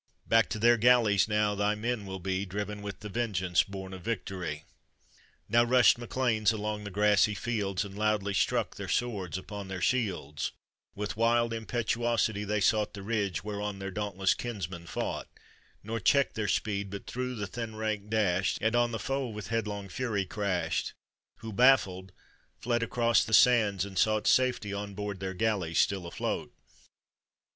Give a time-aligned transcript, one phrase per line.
[0.25, 4.01] Back to their galleys now thy men will be Driven with the vengeance Ixmi of
[4.01, 4.63] victory!
[5.47, 9.79] Now rushed Mac Leans along the ^rawy flleds And loudly struck their sword* upon their
[9.79, 10.53] shields,
[10.95, 15.27] With wild impetuosity they sought The ridge whereon their dauntless kinsmen fought,
[15.83, 19.49] Nor checked their speed, but thro the thin rank dashed, And on the ('(>•• with
[19.49, 20.93] headlong fury crashed,
[21.41, 22.11] Who, baffled,
[22.59, 26.51] fled across the sand*, and sought Safety on board their galleys still afloat.